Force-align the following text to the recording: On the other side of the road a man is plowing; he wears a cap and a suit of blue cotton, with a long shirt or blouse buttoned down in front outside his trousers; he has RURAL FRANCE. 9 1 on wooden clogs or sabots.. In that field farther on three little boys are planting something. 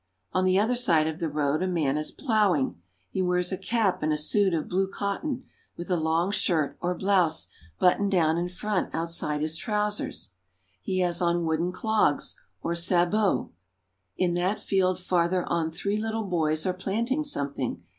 On 0.33 0.45
the 0.45 0.57
other 0.57 0.75
side 0.75 1.05
of 1.05 1.19
the 1.19 1.29
road 1.29 1.61
a 1.61 1.67
man 1.67 1.95
is 1.95 2.09
plowing; 2.09 2.81
he 3.11 3.21
wears 3.21 3.51
a 3.51 3.55
cap 3.57 4.01
and 4.01 4.11
a 4.11 4.17
suit 4.17 4.51
of 4.51 4.67
blue 4.67 4.87
cotton, 4.87 5.43
with 5.77 5.91
a 5.91 5.95
long 5.95 6.31
shirt 6.31 6.75
or 6.81 6.95
blouse 6.95 7.49
buttoned 7.77 8.09
down 8.09 8.35
in 8.35 8.49
front 8.49 8.95
outside 8.95 9.41
his 9.41 9.57
trousers; 9.57 10.31
he 10.81 11.01
has 11.01 11.21
RURAL 11.21 11.33
FRANCE. 11.33 11.35
9 11.35 11.35
1 11.35 11.35
on 11.35 11.45
wooden 11.45 11.71
clogs 11.71 12.35
or 12.63 12.73
sabots.. 12.73 13.49
In 14.17 14.33
that 14.33 14.59
field 14.59 14.97
farther 14.99 15.45
on 15.45 15.69
three 15.69 15.97
little 15.97 16.23
boys 16.25 16.65
are 16.65 16.73
planting 16.73 17.23
something. 17.23 17.83